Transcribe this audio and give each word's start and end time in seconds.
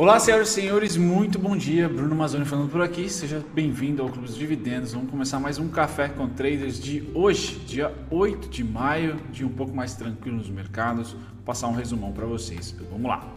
Olá, 0.00 0.18
senhoras 0.18 0.48
e 0.48 0.52
senhores, 0.52 0.96
muito 0.96 1.38
bom 1.38 1.54
dia. 1.54 1.86
Bruno 1.86 2.16
Mazzoni 2.16 2.46
falando 2.46 2.70
por 2.70 2.80
aqui. 2.80 3.06
Seja 3.10 3.44
bem-vindo 3.52 4.00
ao 4.00 4.08
Clube 4.08 4.26
dos 4.28 4.34
Dividendos. 4.34 4.94
Vamos 4.94 5.10
começar 5.10 5.38
mais 5.38 5.58
um 5.58 5.68
Café 5.68 6.08
com 6.08 6.26
Traders 6.26 6.80
de 6.80 7.06
hoje, 7.12 7.56
dia 7.66 7.94
8 8.10 8.48
de 8.48 8.64
maio, 8.64 9.20
dia 9.30 9.46
um 9.46 9.52
pouco 9.52 9.76
mais 9.76 9.94
tranquilo 9.94 10.38
nos 10.38 10.48
mercados. 10.48 11.12
Vou 11.12 11.44
passar 11.44 11.68
um 11.68 11.74
resumão 11.74 12.12
para 12.12 12.24
vocês. 12.24 12.74
Vamos 12.90 13.10
lá. 13.10 13.30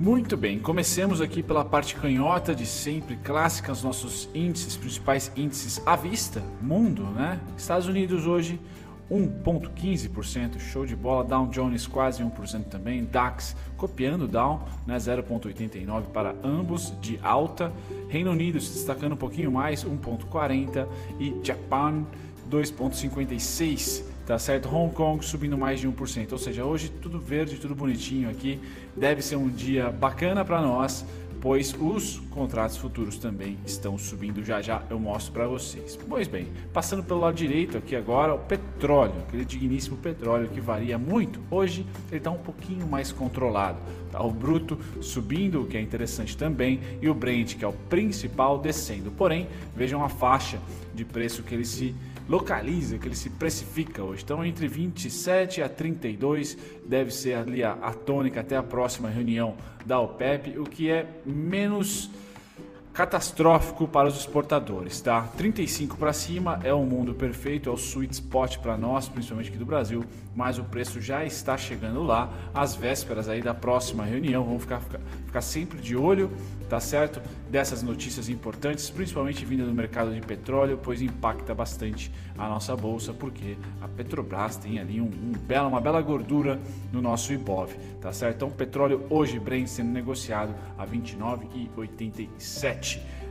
Muito 0.00 0.34
bem, 0.34 0.58
comecemos 0.58 1.20
aqui 1.20 1.42
pela 1.42 1.62
parte 1.62 1.94
canhota 1.94 2.54
de 2.54 2.64
sempre, 2.64 3.16
clássica, 3.16 3.70
os 3.70 3.82
nossos 3.82 4.30
índices, 4.34 4.74
principais 4.74 5.30
índices 5.36 5.78
à 5.84 5.94
vista, 5.94 6.42
mundo, 6.62 7.02
né? 7.02 7.38
Estados 7.54 7.86
Unidos 7.86 8.26
hoje 8.26 8.58
1,15%, 9.10 10.58
show 10.58 10.86
de 10.86 10.96
bola, 10.96 11.22
Dow 11.22 11.48
Jones 11.48 11.86
quase 11.86 12.22
1% 12.22 12.64
também, 12.70 13.04
DAX 13.04 13.54
copiando 13.76 14.22
o 14.22 14.26
Dow, 14.26 14.66
né, 14.86 14.96
0,89 14.96 16.06
para 16.14 16.34
ambos 16.42 16.94
de 17.02 17.20
alta, 17.22 17.70
Reino 18.08 18.30
Unido 18.30 18.58
se 18.58 18.72
destacando 18.72 19.12
um 19.12 19.18
pouquinho 19.18 19.52
mais, 19.52 19.84
1,40 19.84 20.88
e 21.18 21.38
Japão 21.44 22.06
2,56 22.50 24.09
tá 24.26 24.38
certo? 24.38 24.68
Hong 24.74 24.92
Kong 24.94 25.24
subindo 25.24 25.56
mais 25.56 25.80
de 25.80 25.88
1%, 25.88 26.32
ou 26.32 26.38
seja, 26.38 26.64
hoje 26.64 26.90
tudo 27.00 27.18
verde, 27.18 27.56
tudo 27.56 27.74
bonitinho 27.74 28.30
aqui. 28.30 28.60
Deve 28.96 29.22
ser 29.22 29.36
um 29.36 29.48
dia 29.48 29.90
bacana 29.90 30.44
para 30.44 30.60
nós, 30.60 31.04
pois 31.40 31.74
os 31.78 32.18
contratos 32.30 32.76
futuros 32.76 33.18
também 33.18 33.56
estão 33.64 33.96
subindo 33.96 34.44
já 34.44 34.60
já 34.60 34.82
eu 34.90 34.98
mostro 34.98 35.32
para 35.32 35.46
vocês. 35.46 35.98
Pois 36.08 36.28
bem, 36.28 36.46
passando 36.72 37.02
pelo 37.02 37.20
lado 37.20 37.34
direito 37.34 37.78
aqui 37.78 37.96
agora, 37.96 38.34
o 38.34 38.38
petróleo, 38.38 39.14
aquele 39.26 39.44
digníssimo 39.44 39.96
petróleo 39.96 40.48
que 40.48 40.60
varia 40.60 40.98
muito. 40.98 41.40
Hoje 41.50 41.86
ele 42.08 42.18
está 42.18 42.30
um 42.30 42.38
pouquinho 42.38 42.86
mais 42.86 43.10
controlado. 43.10 43.78
Tá? 44.10 44.22
O 44.22 44.30
bruto 44.30 44.78
subindo, 45.00 45.62
o 45.62 45.66
que 45.66 45.76
é 45.76 45.80
interessante 45.80 46.36
também, 46.36 46.80
e 47.00 47.08
o 47.08 47.14
Brent, 47.14 47.56
que 47.56 47.64
é 47.64 47.68
o 47.68 47.72
principal, 47.72 48.58
descendo. 48.58 49.10
Porém, 49.10 49.48
vejam 49.74 50.04
a 50.04 50.08
faixa 50.08 50.58
de 50.94 51.04
preço 51.04 51.42
que 51.42 51.54
ele 51.54 51.64
se 51.64 51.94
localiza, 52.28 52.98
que 52.98 53.08
ele 53.08 53.16
se 53.16 53.30
precifica 53.30 54.02
hoje. 54.02 54.22
Então, 54.22 54.44
entre 54.44 54.68
27 54.68 55.62
a 55.62 55.68
32 55.68 56.56
deve 56.86 57.10
ser 57.10 57.34
ali 57.34 57.62
a, 57.62 57.72
a 57.72 57.92
tônica 57.92 58.40
até 58.40 58.56
a 58.56 58.62
próxima 58.62 59.08
reunião 59.08 59.56
da 59.84 59.98
OPEP, 60.00 60.58
o 60.58 60.64
que 60.64 60.90
é 60.90 61.06
menos 61.24 62.10
catastrófico 62.92 63.86
para 63.86 64.08
os 64.08 64.16
exportadores, 64.16 65.00
tá? 65.00 65.22
35 65.36 65.96
para 65.96 66.12
cima 66.12 66.60
é 66.64 66.74
o 66.74 66.82
mundo 66.82 67.14
perfeito, 67.14 67.68
é 67.68 67.72
o 67.72 67.76
sweet 67.76 68.14
spot 68.14 68.58
para 68.58 68.76
nós, 68.76 69.08
principalmente 69.08 69.48
aqui 69.48 69.58
do 69.58 69.64
Brasil, 69.64 70.04
mas 70.34 70.58
o 70.58 70.64
preço 70.64 71.00
já 71.00 71.24
está 71.24 71.56
chegando 71.56 72.02
lá, 72.02 72.28
às 72.52 72.74
vésperas 72.74 73.28
aí 73.28 73.40
da 73.42 73.54
próxima 73.54 74.04
reunião, 74.04 74.44
vamos 74.44 74.62
ficar, 74.62 74.80
ficar, 74.80 75.00
ficar 75.26 75.40
sempre 75.40 75.80
de 75.80 75.96
olho, 75.96 76.30
tá 76.68 76.80
certo? 76.80 77.20
Dessas 77.48 77.82
notícias 77.82 78.28
importantes, 78.28 78.90
principalmente 78.90 79.44
vinda 79.44 79.64
do 79.64 79.72
mercado 79.72 80.12
de 80.12 80.20
petróleo, 80.20 80.78
pois 80.82 81.00
impacta 81.00 81.54
bastante 81.54 82.12
a 82.36 82.48
nossa 82.48 82.76
bolsa, 82.76 83.12
porque 83.12 83.56
a 83.80 83.88
Petrobras 83.88 84.56
tem 84.56 84.78
ali 84.78 85.00
um, 85.00 85.04
um 85.04 85.32
bela, 85.46 85.68
uma 85.68 85.80
bela 85.80 86.00
gordura 86.00 86.60
no 86.92 87.00
nosso 87.00 87.32
Ibov, 87.32 87.72
tá 88.00 88.12
certo? 88.12 88.36
Então, 88.36 88.50
petróleo 88.50 89.04
hoje, 89.10 89.38
Brent 89.38 89.66
sendo 89.66 89.90
negociado 89.90 90.54
a 90.78 90.86
29,87. 90.86 92.79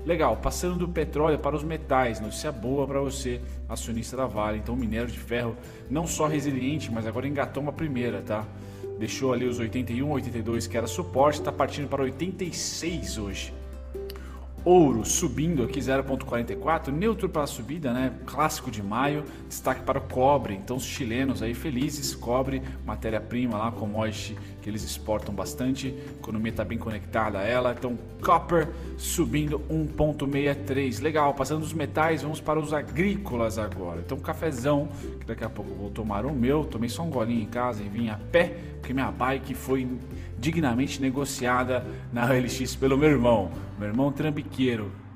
Legal, 0.06 0.38
passando 0.38 0.78
do 0.78 0.88
petróleo 0.88 1.38
para 1.38 1.56
os 1.56 1.64
metais, 1.64 2.20
notícia 2.20 2.52
boa 2.52 2.88
para 2.88 3.00
você, 3.00 3.42
acionista 3.68 4.16
da 4.16 4.26
Vale. 4.26 4.58
Então, 4.60 4.74
o 4.74 4.78
minério 4.78 5.08
de 5.08 5.20
ferro 5.20 5.56
não 5.90 6.08
só 6.08 6.26
resiliente, 6.26 6.92
mas 6.92 7.06
agora 7.06 7.28
engatou 7.28 7.62
uma 7.62 7.74
primeira, 7.74 8.22
tá? 8.22 8.46
Deixou 8.98 9.34
ali 9.34 9.46
os 9.46 9.60
81, 9.60 10.10
82 10.10 10.68
que 10.68 10.78
era 10.78 10.88
suporte, 10.88 11.40
está 11.40 11.52
partindo 11.52 11.88
para 11.88 12.04
86 12.04 13.18
hoje. 13.18 13.54
Ouro 14.66 15.06
subindo 15.06 15.64
aqui 15.64 15.80
0,44, 15.80 16.90
neutro 16.90 17.30
para 17.30 17.44
a 17.44 17.48
subida, 17.48 17.94
né? 17.94 18.14
Clássico 18.26 18.70
de 18.70 18.84
maio, 18.84 19.24
destaque 19.48 19.82
para 19.82 20.00
o 20.00 20.02
cobre. 20.02 20.54
Então 20.54 20.78
os 20.78 20.84
chilenos 20.84 21.42
aí 21.42 21.54
felizes, 21.54 22.14
cobre, 22.16 22.62
matéria-prima 22.86 23.58
lá, 23.58 23.72
commodity 23.72 24.36
que 24.62 24.70
eles 24.70 24.84
exportam 24.84 25.34
bastante. 25.34 25.88
A 25.88 26.20
economia 26.20 26.52
está 26.52 26.64
bem 26.64 26.78
conectada 26.78 27.40
a 27.40 27.44
ela. 27.44 27.76
Então 27.78 27.98
copper 28.22 28.70
subindo 28.98 29.60
1,63. 29.70 31.02
Legal, 31.02 31.34
passando 31.34 31.62
dos 31.62 31.74
metais, 31.74 32.22
vamos 32.22 32.42
para 32.42 32.60
os 32.60 32.74
agrícolas 32.74 33.58
agora. 33.58 34.02
Então 34.06 34.20
cafezão, 34.20 34.90
que 35.20 35.26
daqui 35.26 35.44
a 35.44 35.50
pouco 35.50 35.74
vou 35.74 35.90
tomar 35.90 36.26
o 36.26 36.34
meu. 36.34 36.66
Tomei 36.66 36.90
só 36.90 37.04
um 37.04 37.10
golinho 37.10 37.44
em 37.44 37.48
casa 37.48 37.82
e 37.84 37.90
vim 37.90 38.10
a 38.10 38.18
pé, 38.32 38.56
porque 38.80 38.94
minha 38.94 39.12
bike 39.12 39.54
foi 39.54 39.88
dignamente 40.38 41.02
negociada 41.02 41.86
na 42.14 42.26
OLX 42.26 42.76
pelo 42.76 42.98
meu 42.98 43.10
irmão, 43.10 43.52
meu 43.78 43.90
irmão 43.90 44.12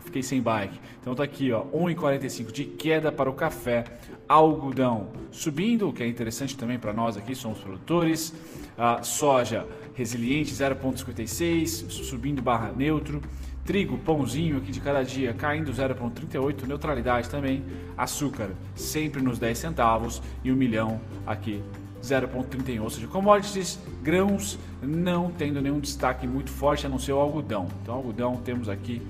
Fiquei 0.03 0.21
sem 0.21 0.41
bike. 0.41 0.79
Então 1.01 1.15
tá 1.15 1.23
aqui, 1.23 1.51
ó, 1.51 1.63
1,45 1.65 2.51
de 2.51 2.65
queda 2.65 3.11
para 3.11 3.29
o 3.29 3.33
café, 3.33 3.83
algodão 4.27 5.07
subindo, 5.31 5.89
o 5.89 5.93
que 5.93 6.03
é 6.03 6.07
interessante 6.07 6.55
também 6.55 6.77
para 6.77 6.93
nós 6.93 7.17
aqui, 7.17 7.33
somos 7.33 7.59
produtores. 7.59 8.33
A 8.77 9.01
soja 9.01 9.67
resiliente 9.93 10.53
0,56, 10.53 11.89
subindo 11.89 12.41
barra 12.41 12.71
neutro. 12.71 13.21
Trigo, 13.65 13.97
pãozinho 13.97 14.57
aqui 14.57 14.71
de 14.71 14.81
cada 14.81 15.03
dia 15.03 15.33
caindo 15.33 15.71
0,38, 15.71 16.67
neutralidade 16.67 17.29
também. 17.29 17.63
Açúcar 17.97 18.49
sempre 18.75 19.21
nos 19.21 19.39
10 19.39 19.57
centavos 19.57 20.21
e 20.43 20.51
o 20.51 20.53
um 20.53 20.57
milhão 20.57 20.99
aqui 21.25 21.63
0,31, 22.03 22.81
ou 22.81 22.89
seja, 22.89 23.07
commodities, 23.07 23.79
grãos 24.01 24.59
não 24.81 25.31
tendo 25.31 25.61
nenhum 25.61 25.79
destaque 25.79 26.27
muito 26.27 26.51
forte 26.51 26.85
a 26.85 26.89
não 26.89 26.99
ser 26.99 27.13
o 27.13 27.17
algodão. 27.17 27.67
Então, 27.81 27.95
algodão 27.95 28.35
temos 28.35 28.67
aqui 28.67 29.01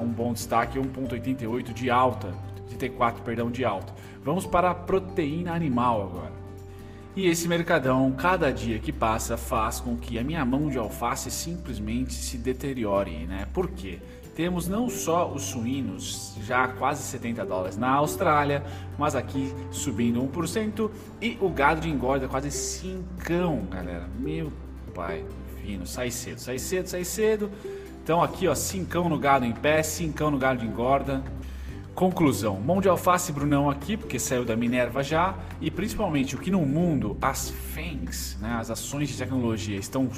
um 0.00 0.08
bom 0.08 0.32
destaque, 0.32 0.78
1,88 0.78 1.72
de 1.72 1.90
alta, 1.90 2.32
34, 2.68 3.22
perdão, 3.22 3.50
de 3.50 3.64
alta. 3.64 3.92
Vamos 4.24 4.46
para 4.46 4.70
a 4.70 4.74
proteína 4.74 5.52
animal 5.52 6.02
agora. 6.02 6.32
E 7.16 7.26
esse 7.26 7.48
mercadão, 7.48 8.12
cada 8.12 8.52
dia 8.52 8.78
que 8.78 8.92
passa, 8.92 9.36
faz 9.36 9.80
com 9.80 9.96
que 9.96 10.18
a 10.18 10.22
minha 10.22 10.44
mão 10.44 10.68
de 10.68 10.78
alface 10.78 11.30
simplesmente 11.30 12.14
se 12.14 12.38
deteriore, 12.38 13.26
né? 13.26 13.46
Por 13.52 13.68
quê? 13.68 13.98
Temos 14.36 14.68
não 14.68 14.88
só 14.88 15.30
os 15.30 15.42
suínos, 15.42 16.34
já 16.46 16.68
quase 16.68 17.02
70 17.02 17.44
dólares 17.44 17.76
na 17.76 17.90
Austrália, 17.90 18.62
mas 18.96 19.14
aqui 19.16 19.52
subindo 19.72 20.22
1%, 20.22 20.90
e 21.20 21.36
o 21.40 21.50
gado 21.50 21.80
de 21.80 21.90
engorda 21.90 22.28
quase 22.28 22.50
5, 22.50 23.04
galera. 23.68 24.08
Meu 24.18 24.52
pai, 24.94 25.24
fino, 25.60 25.86
sai 25.86 26.10
cedo, 26.10 26.38
sai 26.38 26.58
cedo, 26.58 26.86
sai 26.86 27.04
cedo. 27.04 27.50
Então 28.02 28.22
aqui, 28.22 28.48
ó, 28.48 28.54
5 28.54 29.08
no 29.08 29.18
gado 29.18 29.44
em 29.44 29.52
pé, 29.52 29.82
5 29.82 30.30
no 30.30 30.38
gado 30.38 30.60
de 30.60 30.66
engorda. 30.66 31.22
Conclusão: 31.94 32.58
mão 32.60 32.80
de 32.80 32.88
alface 32.88 33.32
Brunão 33.32 33.68
aqui, 33.68 33.96
porque 33.96 34.18
saiu 34.18 34.44
da 34.44 34.56
Minerva 34.56 35.02
já, 35.02 35.34
e 35.60 35.70
principalmente 35.70 36.34
o 36.34 36.38
que 36.38 36.50
no 36.50 36.60
mundo 36.64 37.16
as 37.20 37.50
FANGs, 37.50 38.38
né, 38.40 38.56
as 38.58 38.70
ações 38.70 39.08
de 39.08 39.16
tecnologia, 39.16 39.76
estão 39.76 40.08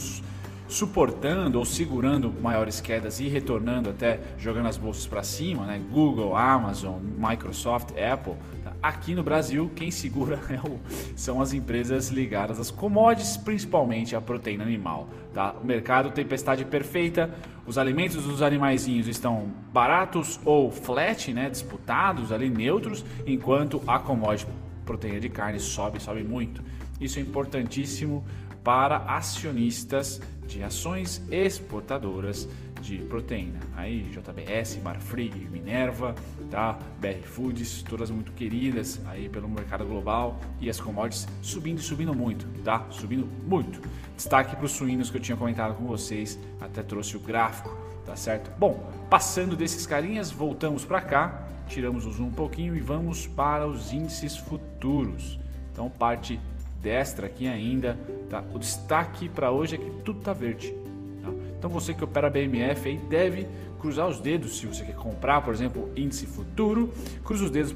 suportando 0.69 1.59
ou 1.59 1.65
segurando 1.65 2.33
maiores 2.41 2.81
quedas 2.81 3.21
e 3.21 3.29
retornando 3.29 3.91
até 3.91 4.21
jogando 4.39 4.69
as 4.69 4.77
bolsas 4.77 5.07
para 5.07 5.23
cima, 5.23 5.67
né? 5.67 5.81
Google, 5.91 6.37
Amazon, 6.37 6.99
Microsoft, 7.19 7.91
Apple. 7.99 8.35
Aqui 8.83 9.15
no 9.15 9.23
Brasil, 9.23 9.71
quem 9.77 9.93
segura 9.93 10.41
é 10.51 10.59
o, 10.69 10.81
são 11.15 11.41
as 11.41 11.53
empresas 11.53 12.09
ligadas 12.09 12.59
às 12.59 12.69
commodities, 12.69 13.37
principalmente 13.37 14.17
a 14.17 14.21
proteína 14.21 14.65
animal. 14.65 15.09
Tá? 15.33 15.53
O 15.53 15.65
mercado 15.65 16.11
tempestade 16.11 16.65
perfeita, 16.65 17.33
os 17.65 17.79
alimentos 17.79 18.25
dos 18.25 18.43
animaizinhos 18.43 19.07
estão 19.07 19.53
baratos 19.73 20.41
ou 20.45 20.73
flat, 20.73 21.33
né? 21.33 21.49
disputados 21.49 22.33
ali, 22.33 22.51
neutros, 22.51 23.05
enquanto 23.25 23.81
a 23.87 24.01
commodity 24.01 24.51
proteína 24.85 25.21
de 25.21 25.29
carne 25.29 25.61
sobe, 25.61 26.03
sobe 26.03 26.25
muito. 26.25 26.61
Isso 27.01 27.21
é 27.21 27.23
importantíssimo 27.23 28.25
para 28.65 28.97
acionistas 28.97 30.21
de 30.47 30.63
ações 30.63 31.23
exportadoras 31.31 32.49
de 32.81 32.99
proteína. 32.99 33.61
Aí 33.77 34.03
JBS, 34.11 34.81
Marfrig, 34.83 35.49
Minerva, 35.51 36.15
tá? 36.53 36.79
BR 37.01 37.25
Foods, 37.25 37.83
todas 37.83 38.11
muito 38.11 38.31
queridas 38.33 39.01
aí 39.07 39.27
pelo 39.27 39.49
mercado 39.49 39.87
global 39.87 40.39
e 40.61 40.69
as 40.69 40.79
commodities 40.79 41.27
subindo 41.41 41.79
e 41.79 41.83
subindo 41.83 42.15
muito, 42.15 42.47
tá? 42.63 42.87
Subindo 42.91 43.27
muito. 43.47 43.81
Destaque 44.15 44.55
para 44.55 44.67
os 44.67 44.73
suínos 44.73 45.11
que 45.11 45.17
eu 45.17 45.21
tinha 45.21 45.37
comentado 45.37 45.75
com 45.75 45.87
vocês, 45.87 46.39
até 46.61 46.83
trouxe 46.83 47.17
o 47.17 47.21
gráfico, 47.21 47.75
tá 48.05 48.15
certo? 48.15 48.51
Bom, 48.59 48.87
passando 49.09 49.57
desses 49.57 49.87
carinhas, 49.87 50.31
voltamos 50.31 50.85
para 50.85 51.01
cá, 51.01 51.49
tiramos 51.67 52.05
o 52.05 52.13
zoom 52.13 52.27
um 52.27 52.33
pouquinho 52.33 52.77
e 52.77 52.81
vamos 52.81 53.27
para 53.27 53.67
os 53.67 53.91
índices 53.91 54.37
futuros. 54.37 55.41
Então, 55.73 55.89
parte 55.89 56.39
destra 56.83 57.29
aqui 57.29 57.49
ainda, 57.49 57.99
tá? 58.29 58.45
O 58.53 58.59
destaque 58.59 59.27
para 59.27 59.51
hoje 59.51 59.77
é 59.77 59.79
que 59.79 59.91
tudo 60.05 60.21
tá 60.21 60.35
verde. 60.35 60.75
Tá? 61.23 61.31
Então 61.57 61.71
você 61.71 61.95
que 61.95 62.03
opera 62.03 62.29
BMF 62.29 62.89
aí 62.89 62.99
deve 63.09 63.47
cruzar 63.83 64.09
os 64.09 64.21
dedos 64.21 64.57
se 64.57 64.67
você 64.67 64.85
quer 64.85 64.95
comprar, 64.95 65.43
por 65.43 65.53
exemplo, 65.53 65.91
índice 65.97 66.25
futuro, 66.25 66.93
cruza 67.25 67.45
os 67.45 67.51
dedos 67.51 67.75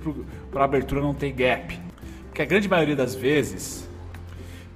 para 0.53 0.63
a 0.63 0.65
abertura 0.65 1.01
não 1.01 1.13
ter 1.13 1.33
gap. 1.33 1.79
Porque 2.29 2.41
a 2.41 2.45
grande 2.45 2.69
maioria 2.69 2.95
das 2.95 3.15
vezes 3.15 3.89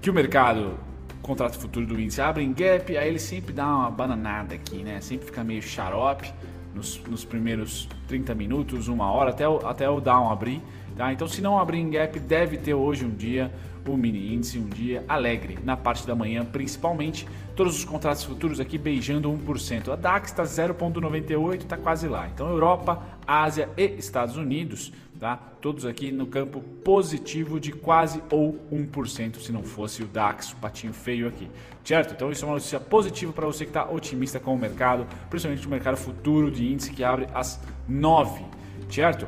que 0.02 0.10
o 0.10 0.12
mercado 0.12 0.76
contrato 1.22 1.56
futuro 1.56 1.86
do 1.86 2.00
índice 2.00 2.20
abre 2.20 2.42
em 2.42 2.52
gap, 2.52 2.96
aí 2.96 3.08
ele 3.08 3.20
sempre 3.20 3.52
dá 3.52 3.64
uma 3.64 3.90
bananada 3.90 4.56
aqui, 4.56 4.82
né? 4.82 5.00
Sempre 5.00 5.26
fica 5.26 5.44
meio 5.44 5.62
xarope 5.62 6.32
nos, 6.74 7.00
nos 7.04 7.24
primeiros 7.24 7.88
30 8.08 8.34
minutos, 8.34 8.88
uma 8.88 9.10
hora, 9.12 9.30
até 9.30 9.48
o, 9.48 9.64
até 9.64 9.88
o 9.88 10.00
down 10.00 10.32
abrir. 10.32 10.60
Tá? 11.00 11.10
Então, 11.14 11.26
se 11.26 11.40
não 11.40 11.58
abrir 11.58 11.78
em 11.78 11.88
gap, 11.88 12.20
deve 12.20 12.58
ter 12.58 12.74
hoje 12.74 13.06
um 13.06 13.14
dia 13.14 13.50
o 13.88 13.96
mini 13.96 14.34
índice, 14.34 14.58
um 14.58 14.68
dia 14.68 15.02
alegre 15.08 15.58
na 15.64 15.74
parte 15.74 16.06
da 16.06 16.14
manhã, 16.14 16.44
principalmente. 16.44 17.26
Todos 17.56 17.78
os 17.78 17.86
contratos 17.86 18.22
futuros 18.22 18.60
aqui 18.60 18.76
beijando 18.76 19.32
1%. 19.32 19.88
A 19.88 19.96
DAX 19.96 20.30
está 20.30 20.42
0,98, 20.42 21.62
está 21.62 21.78
quase 21.78 22.06
lá. 22.06 22.28
Então, 22.28 22.50
Europa, 22.50 23.02
Ásia 23.26 23.70
e 23.78 23.94
Estados 23.96 24.36
Unidos 24.36 24.92
Tá? 25.20 25.36
Todos 25.60 25.84
aqui 25.84 26.10
no 26.10 26.26
campo 26.26 26.62
positivo 26.82 27.60
de 27.60 27.72
quase 27.72 28.22
ou 28.30 28.58
1%, 28.72 29.36
se 29.36 29.52
não 29.52 29.62
fosse 29.62 30.02
o 30.02 30.06
DAX, 30.06 30.52
o 30.52 30.56
patinho 30.56 30.94
feio 30.94 31.28
aqui. 31.28 31.46
Certo? 31.84 32.14
Então 32.14 32.32
isso 32.32 32.42
é 32.42 32.48
uma 32.48 32.54
notícia 32.54 32.80
positiva 32.80 33.30
para 33.30 33.44
você 33.44 33.66
que 33.66 33.70
está 33.70 33.84
otimista 33.84 34.40
com 34.40 34.54
o 34.54 34.58
mercado, 34.58 35.06
principalmente 35.28 35.66
o 35.66 35.70
mercado 35.70 35.98
futuro 35.98 36.50
de 36.50 36.72
índice 36.72 36.90
que 36.90 37.04
abre 37.04 37.28
às 37.34 37.60
9, 37.86 38.42
certo? 38.90 39.26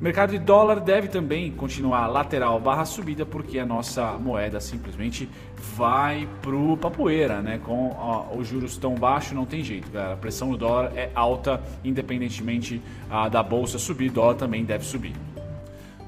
O 0.00 0.02
mercado 0.02 0.30
de 0.32 0.38
dólar 0.40 0.80
deve 0.80 1.06
também 1.06 1.52
continuar 1.52 2.08
lateral 2.08 2.58
barra 2.58 2.84
subida 2.84 3.24
porque 3.24 3.60
a 3.60 3.64
nossa 3.64 4.12
moeda 4.14 4.60
simplesmente 4.60 5.28
vai 5.76 6.28
pro 6.42 6.76
papoeira, 6.76 7.40
né? 7.40 7.60
Com 7.64 7.94
ó, 7.96 8.36
os 8.36 8.48
juros 8.48 8.76
tão 8.76 8.96
baixos 8.96 9.32
não 9.32 9.46
tem 9.46 9.62
jeito, 9.62 9.88
galera. 9.92 10.14
A 10.14 10.16
pressão 10.16 10.50
do 10.50 10.56
dólar 10.56 10.92
é 10.96 11.10
alta, 11.14 11.62
independentemente 11.84 12.82
ah, 13.08 13.28
da 13.28 13.40
bolsa 13.40 13.78
subir, 13.78 14.10
dólar 14.10 14.34
também 14.34 14.64
deve 14.64 14.84
subir. 14.84 15.14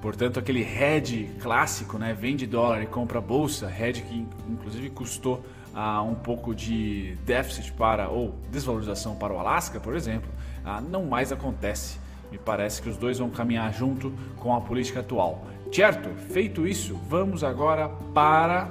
Portanto, 0.02 0.40
aquele 0.40 0.62
hedge 0.62 1.30
clássico, 1.40 1.96
né, 1.96 2.12
vende 2.12 2.44
dólar 2.44 2.82
e 2.82 2.86
compra 2.86 3.20
bolsa, 3.20 3.70
hedge 3.70 4.02
que 4.02 4.26
inclusive 4.48 4.90
custou 4.90 5.44
ah, 5.72 6.02
um 6.02 6.14
pouco 6.16 6.52
de 6.52 7.16
déficit 7.24 7.72
para 7.72 8.08
ou 8.08 8.34
desvalorização 8.50 9.14
para 9.14 9.32
o 9.32 9.38
Alasca, 9.38 9.78
por 9.78 9.94
exemplo, 9.94 10.28
ah, 10.64 10.80
não 10.80 11.04
mais 11.06 11.30
acontece. 11.30 12.04
Me 12.30 12.38
parece 12.38 12.82
que 12.82 12.88
os 12.88 12.96
dois 12.96 13.18
vão 13.18 13.30
caminhar 13.30 13.72
junto 13.72 14.12
com 14.36 14.54
a 14.54 14.60
política 14.60 15.00
atual. 15.00 15.46
Certo? 15.72 16.08
Feito 16.32 16.66
isso, 16.66 16.94
vamos 17.08 17.42
agora 17.44 17.88
para 18.14 18.68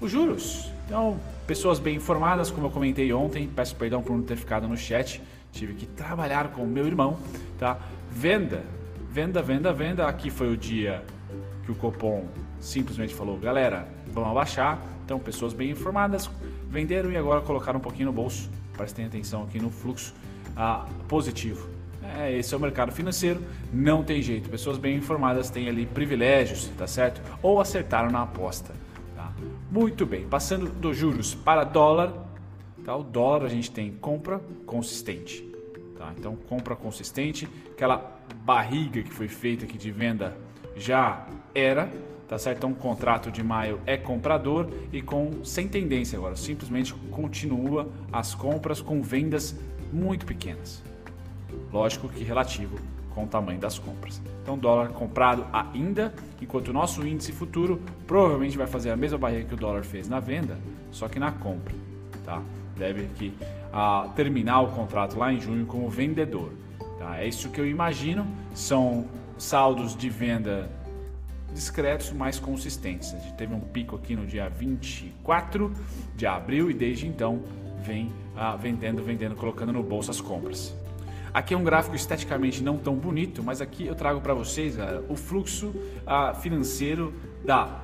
os 0.00 0.10
juros. 0.10 0.70
Então, 0.86 1.18
pessoas 1.46 1.78
bem 1.78 1.96
informadas, 1.96 2.50
como 2.50 2.66
eu 2.66 2.70
comentei 2.70 3.12
ontem, 3.12 3.48
peço 3.48 3.76
perdão 3.76 4.02
por 4.02 4.16
não 4.16 4.22
ter 4.22 4.36
ficado 4.36 4.66
no 4.66 4.76
chat, 4.76 5.22
tive 5.52 5.74
que 5.74 5.86
trabalhar 5.86 6.48
com 6.48 6.62
o 6.62 6.66
meu 6.66 6.86
irmão, 6.86 7.18
tá? 7.58 7.78
Venda 8.10 8.62
Venda, 9.12 9.42
venda, 9.42 9.72
venda. 9.72 10.06
Aqui 10.06 10.30
foi 10.30 10.52
o 10.52 10.56
dia 10.56 11.02
que 11.64 11.72
o 11.72 11.74
Copom 11.74 12.28
simplesmente 12.60 13.12
falou: 13.12 13.36
galera, 13.36 13.88
vamos 14.06 14.30
abaixar. 14.30 14.80
Então, 15.04 15.18
pessoas 15.18 15.52
bem 15.52 15.70
informadas 15.70 16.30
venderam 16.68 17.10
e 17.10 17.16
agora 17.16 17.40
colocaram 17.40 17.80
um 17.80 17.82
pouquinho 17.82 18.06
no 18.06 18.12
bolso. 18.12 18.48
Prestem 18.72 19.04
atenção 19.04 19.42
aqui 19.42 19.58
no 19.58 19.68
fluxo 19.68 20.14
ah, 20.56 20.86
positivo. 21.08 21.68
É, 22.02 22.36
esse 22.36 22.54
é 22.54 22.56
o 22.56 22.60
mercado 22.60 22.92
financeiro, 22.92 23.40
não 23.72 24.02
tem 24.02 24.22
jeito. 24.22 24.48
Pessoas 24.48 24.78
bem 24.78 24.96
informadas 24.96 25.50
têm 25.50 25.68
ali 25.68 25.86
privilégios, 25.86 26.66
tá 26.76 26.86
certo? 26.86 27.20
Ou 27.42 27.60
acertaram 27.60 28.10
na 28.10 28.22
aposta. 28.22 28.74
Tá? 29.14 29.32
Muito 29.70 30.06
bem, 30.06 30.26
passando 30.26 30.68
dos 30.68 30.96
juros 30.96 31.34
para 31.34 31.64
dólar, 31.64 32.12
tá? 32.84 32.96
o 32.96 33.02
dólar 33.02 33.44
a 33.44 33.48
gente 33.48 33.70
tem 33.70 33.92
compra 33.92 34.40
consistente. 34.66 35.48
Tá? 35.96 36.12
Então, 36.16 36.34
compra 36.34 36.74
consistente, 36.74 37.46
aquela 37.70 38.18
barriga 38.42 39.02
que 39.02 39.12
foi 39.12 39.28
feita 39.28 39.66
aqui 39.66 39.76
de 39.76 39.90
venda 39.90 40.34
já 40.74 41.26
era, 41.54 41.92
tá 42.26 42.38
certo? 42.38 42.58
Então, 42.58 42.70
o 42.70 42.74
contrato 42.74 43.30
de 43.30 43.42
maio 43.42 43.78
é 43.84 43.98
comprador 43.98 44.68
e 44.92 45.02
com 45.02 45.44
sem 45.44 45.68
tendência 45.68 46.18
agora, 46.18 46.36
simplesmente 46.36 46.94
continua 47.10 47.88
as 48.10 48.34
compras 48.34 48.80
com 48.80 49.02
vendas 49.02 49.54
muito 49.92 50.24
pequenas. 50.24 50.82
Lógico 51.72 52.08
que 52.08 52.22
relativo 52.24 52.78
com 53.14 53.24
o 53.24 53.26
tamanho 53.26 53.58
das 53.58 53.78
compras. 53.78 54.20
Então, 54.42 54.56
dólar 54.56 54.88
comprado 54.88 55.44
ainda, 55.52 56.14
enquanto 56.40 56.68
o 56.68 56.72
nosso 56.72 57.06
índice 57.06 57.32
futuro 57.32 57.80
provavelmente 58.06 58.56
vai 58.56 58.66
fazer 58.66 58.90
a 58.90 58.96
mesma 58.96 59.18
barriga 59.18 59.48
que 59.48 59.54
o 59.54 59.56
dólar 59.56 59.84
fez 59.84 60.08
na 60.08 60.20
venda, 60.20 60.58
só 60.90 61.08
que 61.08 61.18
na 61.18 61.32
compra, 61.32 61.74
tá? 62.24 62.42
Deve 62.76 63.02
aqui 63.02 63.34
a 63.72 64.08
terminar 64.16 64.62
o 64.62 64.68
contrato 64.68 65.18
lá 65.18 65.32
em 65.32 65.40
junho 65.40 65.66
como 65.66 65.88
vendedor. 65.88 66.52
Tá? 66.98 67.18
É 67.18 67.26
isso 67.26 67.50
que 67.50 67.60
eu 67.60 67.66
imagino. 67.66 68.26
São 68.54 69.06
saldos 69.38 69.96
de 69.96 70.08
venda 70.08 70.70
discretos, 71.52 72.12
mais 72.12 72.38
consistentes. 72.38 73.12
A 73.12 73.18
gente 73.18 73.34
teve 73.34 73.54
um 73.54 73.60
pico 73.60 73.96
aqui 73.96 74.14
no 74.14 74.26
dia 74.26 74.48
24 74.48 75.72
de 76.16 76.26
abril 76.26 76.70
e 76.70 76.74
desde 76.74 77.06
então 77.06 77.42
vem 77.82 78.12
ah, 78.36 78.56
vendendo, 78.56 79.02
vendendo, 79.02 79.34
colocando 79.34 79.72
no 79.72 79.82
bolso 79.82 80.10
as 80.10 80.20
compras. 80.20 80.74
Aqui 81.32 81.54
é 81.54 81.56
um 81.56 81.62
gráfico 81.62 81.94
esteticamente 81.94 82.62
não 82.62 82.76
tão 82.76 82.96
bonito, 82.96 83.42
mas 83.42 83.60
aqui 83.60 83.86
eu 83.86 83.94
trago 83.94 84.20
para 84.20 84.34
vocês 84.34 84.76
galera, 84.76 85.04
o 85.08 85.16
fluxo 85.16 85.72
ah, 86.06 86.34
financeiro 86.34 87.14
da 87.44 87.80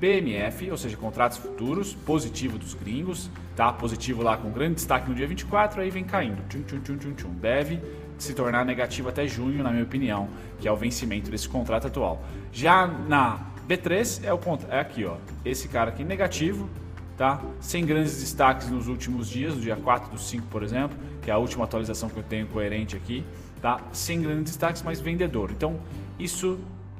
PMF, 0.00 0.70
ou 0.70 0.76
seja, 0.76 0.96
contratos 0.96 1.38
futuros, 1.38 1.94
positivo 1.94 2.58
dos 2.58 2.74
gringos, 2.74 3.30
tá? 3.54 3.72
Positivo 3.72 4.22
lá 4.22 4.36
com 4.36 4.50
grande 4.50 4.74
destaque 4.74 5.08
no 5.08 5.14
dia 5.14 5.26
24, 5.26 5.80
aí 5.80 5.88
vem 5.88 6.04
caindo. 6.04 6.42
Tchum, 6.48 6.62
tchum, 6.62 6.80
tchum, 6.80 6.98
tchum, 6.98 7.14
tchum. 7.14 7.30
Deve 7.30 7.80
se 8.18 8.34
tornar 8.34 8.64
negativo 8.64 9.08
até 9.08 9.26
junho, 9.26 9.62
na 9.62 9.70
minha 9.70 9.84
opinião, 9.84 10.28
que 10.58 10.66
é 10.66 10.72
o 10.72 10.76
vencimento 10.76 11.30
desse 11.30 11.48
contrato 11.48 11.86
atual. 11.86 12.22
Já 12.52 12.86
na 12.86 13.38
B3 13.68 14.24
é 14.24 14.32
o 14.34 14.40
é 14.68 14.80
aqui, 14.80 15.04
ó. 15.04 15.16
Esse 15.44 15.68
cara 15.68 15.90
aqui 15.90 16.04
negativo, 16.04 16.68
tá? 17.16 17.42
Sem 17.60 17.84
grandes 17.84 18.20
destaques 18.20 18.68
nos 18.68 18.88
últimos 18.88 19.28
dias, 19.28 19.54
no 19.54 19.60
dia 19.60 19.76
4 19.76 20.10
do 20.10 20.18
5, 20.18 20.46
por 20.48 20.62
exemplo, 20.62 20.96
que 21.22 21.30
é 21.30 21.34
a 21.34 21.38
última 21.38 21.64
atualização 21.64 22.08
que 22.08 22.16
eu 22.16 22.22
tenho 22.22 22.46
coerente 22.46 22.96
aqui, 22.96 23.24
tá? 23.60 23.80
Sem 23.92 24.20
grandes 24.20 24.52
destaques, 24.52 24.82
mas 24.82 25.00
vendedor. 25.00 25.50
Então, 25.50 25.78
isso 26.18 26.58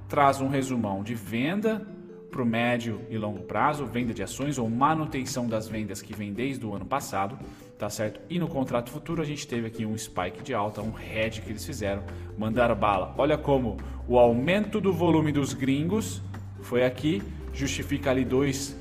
traz 0.08 0.40
um 0.40 0.48
resumão 0.48 1.02
de 1.02 1.14
venda 1.14 1.86
para 2.30 2.42
o 2.42 2.46
médio 2.46 3.00
e 3.08 3.16
longo 3.16 3.44
prazo, 3.44 3.86
venda 3.86 4.12
de 4.12 4.20
ações 4.20 4.58
ou 4.58 4.68
manutenção 4.68 5.46
das 5.46 5.68
vendas 5.68 6.02
que 6.02 6.12
vem 6.12 6.32
desde 6.32 6.66
o 6.66 6.74
ano 6.74 6.84
passado, 6.84 7.38
tá 7.78 7.88
certo? 7.88 8.20
E 8.28 8.40
no 8.40 8.48
contrato 8.48 8.90
futuro 8.90 9.22
a 9.22 9.24
gente 9.24 9.46
teve 9.46 9.68
aqui 9.68 9.86
um 9.86 9.96
spike 9.96 10.42
de 10.42 10.52
alta, 10.52 10.82
um 10.82 10.90
head 10.90 11.40
que 11.40 11.50
eles 11.50 11.64
fizeram, 11.64 12.02
mandaram 12.36 12.74
bala. 12.74 13.14
Olha 13.16 13.38
como 13.38 13.76
o 14.08 14.18
aumento 14.18 14.80
do 14.80 14.92
volume 14.92 15.30
dos 15.30 15.52
gringos 15.52 16.20
foi 16.60 16.84
aqui, 16.84 17.22
justifica 17.52 18.10
ali 18.10 18.24
dois, 18.24 18.76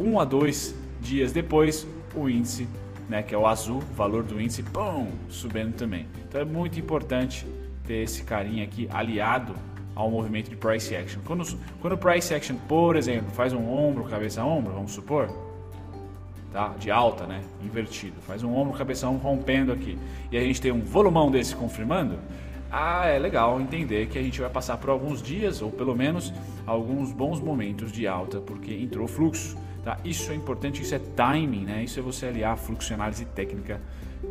um 0.00 0.18
a 0.18 0.24
dois 0.24 0.74
dias 1.00 1.32
depois 1.32 1.86
o 2.14 2.28
índice, 2.28 2.66
né, 3.08 3.22
que 3.22 3.34
é 3.34 3.38
o 3.38 3.46
azul, 3.46 3.80
valor 3.94 4.22
do 4.22 4.40
índice, 4.40 4.62
pum, 4.62 5.08
subindo 5.28 5.74
também. 5.74 6.06
Então 6.28 6.40
é 6.40 6.44
muito 6.44 6.78
importante 6.78 7.46
ter 7.86 8.02
esse 8.02 8.22
carinha 8.22 8.64
aqui 8.64 8.88
aliado 8.90 9.54
ao 9.94 10.10
movimento 10.10 10.48
de 10.48 10.56
price 10.56 10.94
action. 10.94 11.20
Quando, 11.24 11.44
quando 11.80 11.92
o 11.92 11.98
price 11.98 12.32
action, 12.34 12.56
por 12.68 12.96
exemplo, 12.96 13.30
faz 13.32 13.52
um 13.52 13.68
ombro, 13.68 14.04
cabeça, 14.04 14.42
ombro, 14.44 14.72
vamos 14.72 14.92
supor, 14.92 15.28
tá? 16.52 16.74
de 16.78 16.90
alta, 16.90 17.26
né? 17.26 17.42
invertido, 17.62 18.20
faz 18.22 18.42
um 18.42 18.54
ombro, 18.54 18.76
cabeça, 18.76 19.08
ombro 19.08 19.22
rompendo 19.22 19.72
aqui, 19.72 19.98
e 20.30 20.38
a 20.38 20.40
gente 20.40 20.60
tem 20.60 20.72
um 20.72 20.80
volumão 20.80 21.30
desse 21.30 21.54
confirmando, 21.54 22.18
ah, 22.72 23.06
é 23.06 23.18
legal 23.18 23.60
entender 23.60 24.06
que 24.06 24.16
a 24.16 24.22
gente 24.22 24.40
vai 24.40 24.48
passar 24.48 24.76
por 24.76 24.90
alguns 24.90 25.20
dias, 25.20 25.60
ou 25.60 25.72
pelo 25.72 25.94
menos 25.96 26.32
alguns 26.64 27.10
bons 27.12 27.40
momentos 27.40 27.90
de 27.90 28.06
alta, 28.06 28.40
porque 28.40 28.72
entrou 28.72 29.08
fluxo. 29.08 29.58
Tá? 29.82 29.98
Isso 30.04 30.30
é 30.30 30.34
importante, 30.34 30.82
isso 30.82 30.94
é 30.94 30.98
timing, 30.98 31.64
né? 31.64 31.82
isso 31.82 31.98
é 31.98 32.02
você 32.02 32.26
aliar 32.26 32.56
fluxo, 32.56 32.92
análise 32.92 33.24
técnica 33.24 33.80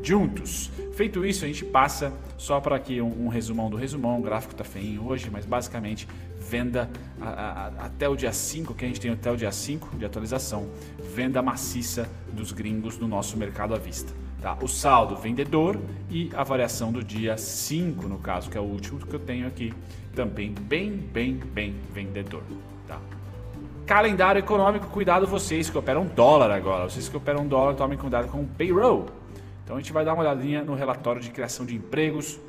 juntos. 0.04 0.70
Feito 0.94 1.26
isso, 1.26 1.44
a 1.44 1.48
gente 1.48 1.66
passa 1.66 2.14
só 2.38 2.60
para 2.60 2.76
aqui 2.76 3.02
um, 3.02 3.26
um, 3.26 3.28
resumão 3.28 3.70
do 3.70 3.78
resumão. 3.78 4.20
O 4.20 4.22
gráfico 4.22 4.54
está 4.54 4.64
feio 4.64 5.06
hoje, 5.06 5.30
mas 5.32 5.46
basicamente 5.46 6.08
venda 6.40 6.90
a, 7.20 7.30
a, 7.30 7.68
até 7.86 8.08
o 8.08 8.16
dia 8.16 8.32
5, 8.32 8.74
que 8.74 8.86
a 8.86 8.88
gente 8.88 9.00
tem 9.00 9.12
até 9.12 9.32
o 9.32 9.36
dia 9.36 9.52
5 9.52 9.98
de 9.98 10.06
atualização, 10.06 10.70
venda 11.16 11.42
maciça 11.42 12.10
dos 12.32 12.52
gringos 12.52 12.98
no 12.98 13.08
nosso 13.08 13.38
mercado 13.38 13.74
à 13.74 13.78
vista. 13.78 14.14
Tá? 14.42 14.58
O 14.62 14.68
saldo 14.68 15.16
vendedor 15.16 15.80
e 16.10 16.30
a 16.34 16.44
variação 16.44 16.92
do 16.92 17.04
dia 17.04 17.38
5, 17.38 18.08
no 18.08 18.20
caso, 18.20 18.50
que 18.50 18.58
é 18.58 18.62
o 18.62 18.64
último 18.64 19.00
que 19.00 19.14
eu 19.14 19.20
tenho 19.20 19.48
aqui, 19.48 19.74
também 20.16 20.54
bem, 20.54 20.92
bem, 20.92 21.36
bem 21.36 21.76
vendedor. 21.94 22.44
Tá? 22.88 23.00
Calendário 23.90 24.38
econômico, 24.38 24.86
cuidado 24.86 25.26
vocês 25.26 25.68
que 25.68 25.76
operam 25.76 26.06
dólar 26.06 26.52
agora. 26.52 26.88
Vocês 26.88 27.10
que 27.10 27.18
operam 27.18 27.48
dólar, 27.48 27.74
tomem 27.74 27.98
cuidado 27.98 28.28
com 28.28 28.42
o 28.42 28.46
payroll. 28.46 29.08
Então 29.64 29.78
a 29.78 29.80
gente 29.80 29.92
vai 29.92 30.06
dar 30.06 30.14
uma 30.14 30.22
olhadinha 30.22 30.64
no 30.64 30.76
relatório 30.76 31.20
de 31.20 31.32
criação 31.32 31.66
de 31.66 31.74
empregos 31.74 32.40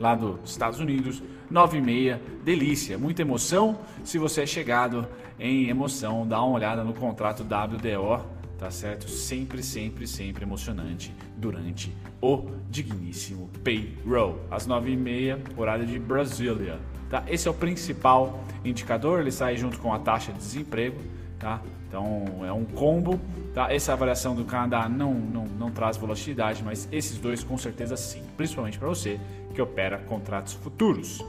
lá 0.00 0.14
dos 0.14 0.50
Estados 0.50 0.80
Unidos, 0.80 1.22
9 1.50 1.76
e 1.76 1.82
meia, 1.82 2.22
delícia, 2.42 2.96
muita 2.96 3.20
emoção. 3.20 3.80
Se 4.02 4.16
você 4.16 4.44
é 4.44 4.46
chegado 4.46 5.06
em 5.38 5.68
emoção, 5.68 6.26
dá 6.26 6.42
uma 6.42 6.54
olhada 6.56 6.82
no 6.82 6.94
contrato 6.94 7.42
WDO, 7.42 8.24
tá 8.58 8.70
certo? 8.70 9.10
Sempre, 9.10 9.62
sempre, 9.62 10.06
sempre 10.06 10.42
emocionante 10.42 11.14
durante 11.36 11.94
o 12.18 12.46
digníssimo 12.70 13.50
payroll, 13.62 14.40
às 14.50 14.66
9h30, 14.66 15.38
horário 15.54 15.84
de 15.84 15.98
Brasília, 15.98 16.80
tá? 17.12 17.22
Esse 17.28 17.46
é 17.46 17.50
o 17.50 17.54
principal 17.54 18.42
indicador, 18.64 19.20
ele 19.20 19.30
sai 19.30 19.54
junto 19.58 19.78
com 19.78 19.92
a 19.92 19.98
taxa 19.98 20.32
de 20.32 20.38
desemprego, 20.38 20.96
tá? 21.38 21.60
Então 21.86 22.24
é 22.42 22.50
um 22.50 22.64
combo, 22.64 23.20
tá? 23.54 23.70
Essa 23.70 23.92
avaliação 23.92 24.34
do 24.34 24.46
Canadá 24.46 24.88
não, 24.88 25.12
não, 25.12 25.44
não 25.44 25.70
traz 25.70 25.98
volatilidade, 25.98 26.62
mas 26.64 26.88
esses 26.90 27.18
dois 27.18 27.44
com 27.44 27.58
certeza 27.58 27.98
sim, 27.98 28.22
principalmente 28.34 28.78
para 28.78 28.88
você 28.88 29.20
que 29.54 29.60
opera 29.60 29.98
contratos 29.98 30.54
futuros. 30.54 31.22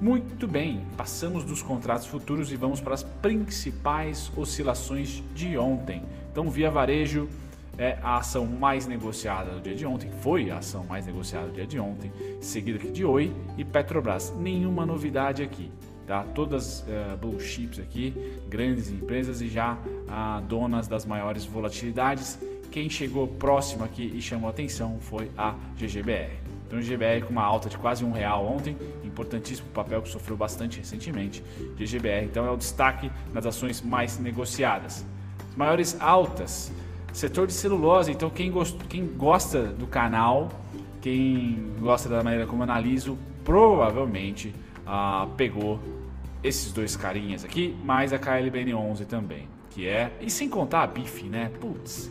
Muito 0.00 0.48
bem, 0.48 0.84
passamos 0.96 1.44
dos 1.44 1.62
contratos 1.62 2.06
futuros 2.06 2.50
e 2.50 2.56
vamos 2.56 2.80
para 2.80 2.94
as 2.94 3.04
principais 3.04 4.32
oscilações 4.36 5.22
de 5.32 5.56
ontem. 5.56 6.02
Então, 6.32 6.50
via 6.50 6.68
varejo 6.68 7.28
é 7.78 7.98
a 8.02 8.18
ação 8.18 8.46
mais 8.46 8.86
negociada 8.86 9.52
do 9.52 9.60
dia 9.60 9.74
de 9.74 9.86
ontem, 9.86 10.10
foi 10.20 10.50
a 10.50 10.58
ação 10.58 10.84
mais 10.84 11.06
negociada 11.06 11.46
do 11.46 11.52
dia 11.52 11.66
de 11.66 11.78
ontem, 11.78 12.12
seguida 12.40 12.78
aqui 12.78 12.90
de 12.90 13.04
Oi 13.04 13.34
e 13.56 13.64
Petrobras. 13.64 14.32
Nenhuma 14.36 14.86
novidade 14.86 15.42
aqui, 15.42 15.70
tá? 16.06 16.22
Todas 16.34 16.80
uh, 16.80 17.16
blue 17.20 17.40
chips 17.40 17.78
aqui, 17.78 18.14
grandes 18.48 18.90
empresas 18.90 19.40
e 19.40 19.48
já 19.48 19.74
uh, 19.74 20.40
donas 20.42 20.86
das 20.88 21.04
maiores 21.04 21.44
volatilidades. 21.44 22.38
Quem 22.70 22.90
chegou 22.90 23.28
próximo 23.28 23.84
aqui 23.84 24.12
e 24.14 24.20
chamou 24.20 24.50
atenção 24.50 24.98
foi 25.00 25.30
a 25.36 25.54
GGBR. 25.76 26.44
Então, 26.66 26.78
o 26.78 26.82
GBR 26.82 27.22
com 27.22 27.30
uma 27.30 27.44
alta 27.44 27.68
de 27.68 27.78
quase 27.78 28.04
um 28.04 28.10
real 28.10 28.44
ontem, 28.46 28.76
importantíssimo 29.04 29.68
papel 29.68 30.02
que 30.02 30.08
sofreu 30.08 30.36
bastante 30.36 30.78
recentemente. 30.78 31.44
GGBR, 31.76 32.24
então, 32.24 32.44
é 32.44 32.50
o 32.50 32.56
destaque 32.56 33.10
nas 33.32 33.46
ações 33.46 33.80
mais 33.80 34.18
negociadas. 34.18 35.04
As 35.50 35.56
maiores 35.56 35.96
altas, 36.00 36.72
setor 37.14 37.46
de 37.46 37.54
celulose. 37.54 38.10
Então, 38.10 38.28
quem, 38.28 38.50
gost, 38.50 38.76
quem 38.88 39.06
gosta 39.06 39.62
do 39.62 39.86
canal, 39.86 40.50
quem 41.00 41.72
gosta 41.80 42.08
da 42.08 42.22
maneira 42.22 42.46
como 42.46 42.62
eu 42.62 42.64
analiso, 42.64 43.16
provavelmente 43.42 44.54
ah, 44.86 45.28
pegou 45.36 45.80
esses 46.42 46.72
dois 46.72 46.94
carinhas 46.94 47.44
aqui, 47.44 47.74
mais 47.82 48.12
a 48.12 48.18
KLBN11 48.18 49.06
também, 49.06 49.48
que 49.70 49.88
é, 49.88 50.12
e 50.20 50.28
sem 50.28 50.48
contar 50.48 50.82
a 50.82 50.86
BIF, 50.86 51.24
né? 51.24 51.50
Putz, 51.58 52.10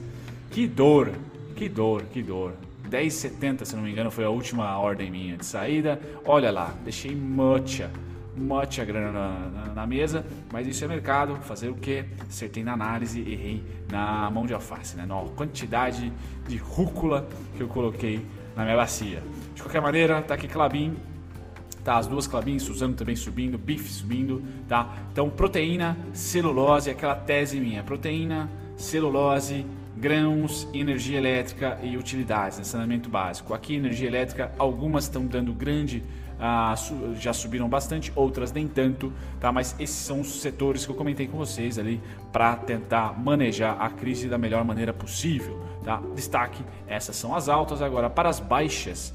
que 0.49 0.65
dor, 0.65 1.11
que 1.55 1.69
dor, 1.69 2.03
que 2.11 2.23
dor. 2.23 2.53
10,70, 2.89 3.65
se 3.65 3.75
não 3.75 3.83
me 3.83 3.91
engano, 3.91 4.09
foi 4.09 4.23
a 4.23 4.29
última 4.29 4.77
ordem 4.77 5.09
minha 5.09 5.37
de 5.37 5.45
saída. 5.45 5.99
Olha 6.25 6.51
lá, 6.51 6.73
deixei 6.83 7.15
mucha, 7.15 7.91
mucha 8.35 8.83
grana 8.83 9.11
na, 9.11 9.49
na, 9.49 9.73
na, 9.73 9.87
mesa, 9.87 10.25
mas 10.51 10.67
isso 10.67 10.83
é 10.83 10.87
mercado. 10.87 11.35
Fazer 11.37 11.69
o 11.69 11.75
que? 11.75 12.05
Acertei 12.27 12.63
na 12.63 12.73
análise, 12.73 13.19
errei 13.19 13.63
na 13.91 14.29
mão 14.29 14.45
de 14.45 14.53
alface, 14.53 14.95
né? 14.95 15.05
Na 15.05 15.15
quantidade 15.35 16.11
de 16.47 16.57
rúcula 16.57 17.27
que 17.55 17.61
eu 17.61 17.67
coloquei 17.67 18.25
na 18.55 18.63
minha 18.63 18.75
bacia. 18.75 19.21
De 19.55 19.61
qualquer 19.61 19.81
maneira, 19.81 20.21
tá 20.21 20.33
aqui 20.33 20.47
Clabin, 20.47 20.95
tá? 21.83 21.97
As 21.97 22.07
duas 22.07 22.27
Clabin, 22.27 22.57
Suzano 22.59 22.93
também 22.93 23.15
subindo, 23.15 23.57
Bife 23.57 23.89
subindo, 23.89 24.43
tá? 24.67 24.95
Então, 25.11 25.29
proteína, 25.29 25.97
celulose, 26.13 26.89
aquela 26.89 27.15
tese 27.15 27.59
minha, 27.59 27.83
proteína, 27.83 28.49
celulose, 28.77 29.65
grãos, 29.95 30.67
energia 30.73 31.17
elétrica 31.17 31.79
e 31.83 31.95
utilidades, 31.97 32.57
né, 32.57 32.63
saneamento 32.63 33.09
básico. 33.09 33.53
Aqui, 33.53 33.75
energia 33.75 34.07
elétrica, 34.07 34.51
algumas 34.57 35.05
estão 35.05 35.25
dando 35.25 35.53
grande, 35.53 36.03
ah, 36.39 36.73
já 37.15 37.33
subiram 37.33 37.69
bastante, 37.69 38.11
outras 38.15 38.51
nem 38.51 38.67
tanto, 38.67 39.11
tá? 39.39 39.51
Mas 39.51 39.75
esses 39.79 39.95
são 39.95 40.21
os 40.21 40.41
setores 40.41 40.85
que 40.85 40.91
eu 40.91 40.95
comentei 40.95 41.27
com 41.27 41.37
vocês 41.37 41.79
ali 41.79 42.01
para 42.31 42.55
tentar 42.55 43.17
manejar 43.17 43.77
a 43.79 43.89
crise 43.89 44.27
da 44.27 44.37
melhor 44.37 44.63
maneira 44.63 44.93
possível, 44.93 45.59
tá? 45.83 46.01
Destaque, 46.15 46.63
essas 46.87 47.15
são 47.15 47.35
as 47.35 47.49
altas. 47.49 47.81
Agora, 47.81 48.09
para 48.09 48.29
as 48.29 48.39
baixas, 48.39 49.13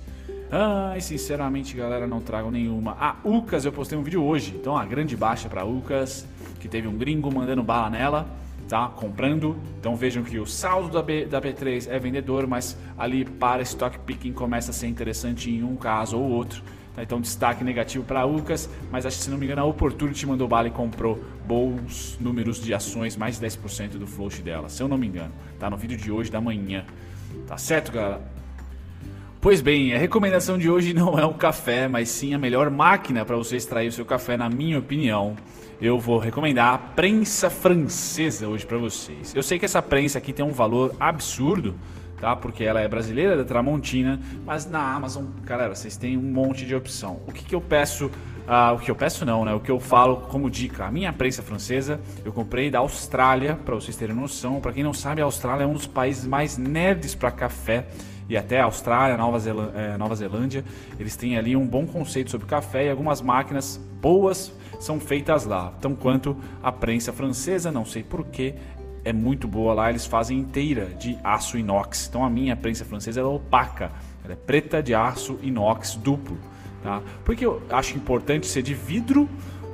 Ai, 0.51 0.99
sinceramente, 1.03 1.77
galera, 1.77 2.07
não 2.07 2.21
trago 2.23 2.51
nenhuma. 2.51 2.97
A 2.99 3.17
UCAS, 3.23 3.67
eu 3.67 3.73
postei 3.73 3.99
um 3.99 4.03
vídeo 4.03 4.25
hoje. 4.25 4.55
Então, 4.59 4.79
a 4.79 4.85
grande 4.87 5.15
baixa 5.15 5.47
para 5.47 5.63
UCAS, 5.63 6.27
que 6.59 6.67
teve 6.67 6.89
um 6.89 6.97
gringo 6.97 7.31
mandando 7.31 7.63
bala 7.63 7.91
nela 7.91 8.27
tá? 8.69 8.89
Comprando. 8.89 9.57
Então 9.81 9.97
vejam 9.97 10.23
que 10.23 10.39
o 10.39 10.47
saldo 10.47 10.91
da, 10.91 11.03
B, 11.03 11.25
da 11.25 11.41
B3 11.41 11.89
é 11.89 11.99
vendedor, 11.99 12.47
mas 12.47 12.77
ali 12.97 13.25
para 13.25 13.63
stock 13.63 13.99
picking 14.01 14.33
começa 14.33 14.71
a 14.71 14.75
ser 14.75 14.87
interessante 14.87 15.51
em 15.51 15.65
um 15.65 15.75
caso 15.75 16.19
ou 16.19 16.31
outro. 16.31 16.63
Tá? 16.99 17.03
Então 17.03 17.21
destaque 17.21 17.63
negativo 17.63 18.05
para 18.05 18.21
a 18.21 18.27
UCAS, 18.27 18.69
mas 18.91 19.07
acho 19.07 19.19
que 19.19 19.25
se 19.25 19.31
não 19.31 19.39
me 19.39 19.47
engano 19.47 19.63
a 19.63 19.65
Opportunity 19.65 20.27
mandou 20.27 20.49
bala 20.49 20.67
e 20.67 20.71
comprou 20.71 21.23
bons 21.47 22.19
números 22.21 22.61
de 22.61 22.75
ações, 22.75 23.17
mais 23.17 23.39
de 23.39 23.47
10% 23.47 23.91
do 23.91 24.07
float 24.07 24.43
dela, 24.43 24.69
se 24.69 24.83
eu 24.83 24.89
não 24.89 24.99
me 24.99 25.07
engano. 25.07 25.33
Tá 25.59 25.71
no 25.71 25.77
vídeo 25.77 25.97
de 25.97 26.11
hoje 26.11 26.31
da 26.31 26.41
manhã. 26.41 26.85
Tá 27.47 27.57
certo, 27.57 27.93
galera? 27.93 28.21
Pois 29.41 29.61
bem, 29.61 29.95
a 29.95 29.99
recomendação 29.99 30.59
de 30.59 30.69
hoje 30.69 30.93
não 30.93 31.17
é 31.17 31.25
um 31.25 31.33
café, 31.33 31.87
mas 31.87 32.09
sim 32.09 32.35
a 32.35 32.39
melhor 32.39 32.69
máquina 32.69 33.25
para 33.25 33.37
você 33.37 33.57
extrair 33.57 33.87
o 33.87 33.93
seu 33.93 34.05
café, 34.05 34.37
na 34.37 34.51
minha 34.51 34.79
opinião. 34.81 35.37
Eu 35.81 36.01
vou 36.01 36.19
recomendar 36.19 36.75
a 36.75 36.79
prensa 36.79 37.49
francesa 37.49 38.49
hoje 38.49 38.67
para 38.67 38.79
vocês. 38.79 39.33
Eu 39.37 39.45
sei 39.45 39.61
que 39.61 39.65
essa 39.65 39.81
prensa 39.81 40.19
aqui 40.19 40.33
tem 40.33 40.45
um 40.45 40.51
valor 40.51 40.93
absurdo, 40.99 41.77
tá? 42.21 42.37
Porque 42.37 42.65
ela 42.65 42.81
é 42.81 42.89
brasileira, 42.89 43.37
da 43.37 43.45
Tramontina, 43.45 44.21
mas 44.45 44.69
na 44.69 44.81
Amazon, 44.81 45.25
galera, 45.45 45.75
vocês 45.75 45.97
têm 45.97 46.17
um 46.17 46.23
monte 46.23 46.67
de 46.67 46.75
opção. 46.75 47.21
O 47.27 47.33
que, 47.33 47.45
que 47.45 47.55
eu 47.55 47.61
peço? 47.61 48.07
Uh, 48.07 48.75
o 48.75 48.79
que 48.79 48.91
eu 48.91 48.97
peço 48.97 49.27
não, 49.27 49.45
né? 49.45 49.53
O 49.53 49.61
que 49.61 49.71
eu 49.71 49.79
falo 49.79 50.17
como 50.29 50.49
dica, 50.51 50.87
a 50.87 50.91
minha 50.91 51.13
prensa 51.13 51.43
francesa 51.43 52.01
eu 52.25 52.33
comprei 52.33 52.71
da 52.71 52.79
Austrália, 52.79 53.57
para 53.57 53.75
vocês 53.75 53.95
terem 53.95 54.17
noção. 54.17 54.61
Para 54.61 54.73
quem 54.73 54.83
não 54.83 54.95
sabe, 54.95 55.21
a 55.21 55.25
Austrália 55.25 55.65
é 55.65 55.67
um 55.67 55.75
dos 55.75 55.87
países 55.87 56.27
mais 56.27 56.57
nerds 56.57 57.15
para 57.15 57.31
café 57.31 57.87
e 58.29 58.37
até 58.37 58.61
Austrália, 58.61 59.17
Nova, 59.17 59.39
Zelândia, 59.39 59.79
é, 59.79 59.97
Nova 59.97 60.15
Zelândia, 60.15 60.65
eles 60.99 61.17
têm 61.17 61.39
ali 61.39 61.57
um 61.57 61.67
bom 61.67 61.87
conceito 61.87 62.31
sobre 62.31 62.47
café 62.47 62.87
e 62.87 62.91
algumas 62.91 63.23
máquinas 63.23 63.81
boas 64.01 64.53
são 64.79 65.01
feitas 65.01 65.45
lá. 65.45 65.73
Tão 65.81 65.95
quanto 65.95 66.37
a 66.63 66.71
prensa 66.71 67.13
francesa, 67.13 67.73
não 67.73 67.85
sei 67.85 68.03
porquê, 68.03 68.55
é 69.09 69.13
muito 69.13 69.49
boa 69.49 69.73
lá. 69.75 69.91
Eles 69.91 70.07
fazem 70.07 70.39
inteira 70.39 70.87
de 70.99 71.19
aço 71.25 71.57
inox. 71.57 72.07
Então 72.09 72.25
a 72.25 72.31
minha 72.31 72.55
prensa 72.55 72.85
francesa 72.85 73.21
é 73.21 73.25
opaca, 73.25 73.91
ela 74.25 74.35
é 74.35 74.37
preta 74.37 74.83
de 74.83 74.95
aço 74.95 75.39
inox 75.43 75.95
duplo. 75.95 76.37
Tá? 76.83 77.01
Porque 77.25 77.45
eu 77.45 77.63
acho 77.71 77.97
importante 77.97 78.47
ser 78.47 78.63
de 78.63 78.75
vidro 78.75 79.29